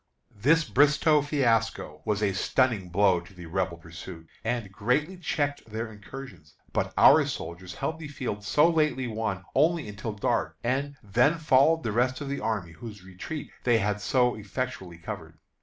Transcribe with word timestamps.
This 0.35 0.63
Bristoe 0.67 1.21
fiasco 1.21 2.01
was 2.05 2.23
a 2.23 2.33
stunning 2.33 2.89
blow 2.89 3.19
to 3.19 3.35
the 3.35 3.45
Rebel 3.45 3.77
pursuit, 3.77 4.27
and 4.43 4.71
greatly 4.71 5.15
checked 5.15 5.63
their 5.69 5.91
incursions. 5.91 6.55
But 6.73 6.91
our 6.97 7.23
soldiers 7.27 7.75
held 7.75 7.99
the 7.99 8.07
field 8.07 8.43
so 8.43 8.67
lately 8.67 9.05
won 9.05 9.43
only 9.53 9.87
until 9.87 10.13
dark, 10.13 10.57
and 10.63 10.95
"then 11.03 11.37
followed 11.37 11.83
the 11.83 11.91
rest 11.91 12.19
of 12.19 12.29
the 12.29 12.39
army, 12.39 12.71
whose 12.71 13.03
retreat 13.03 13.51
they 13.63 13.77
had 13.77 14.01
so 14.01 14.33
effectually 14.33 14.97
covered." 14.97 15.37